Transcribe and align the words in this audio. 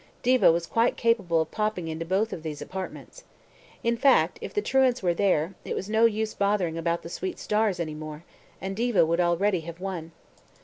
Diva 0.23 0.51
was 0.51 0.65
quite 0.65 0.97
capable 0.97 1.41
of 1.41 1.51
popping 1.51 1.87
into 1.87 2.03
both 2.05 2.33
of 2.33 2.41
these 2.41 2.59
apartments. 2.59 3.23
In 3.83 3.95
fact, 3.95 4.39
if 4.41 4.51
the 4.51 4.59
truants 4.59 5.03
were 5.03 5.13
there, 5.13 5.53
it 5.63 5.75
was 5.75 5.87
no 5.91 6.05
use 6.05 6.33
bothering 6.33 6.75
about 6.75 7.03
the 7.03 7.07
sweet 7.09 7.37
stars 7.37 7.79
any 7.79 7.93
more, 7.93 8.23
and 8.59 8.75
Diva 8.75 9.05
would 9.05 9.19
already 9.19 9.59
have 9.59 9.79
won. 9.79 10.11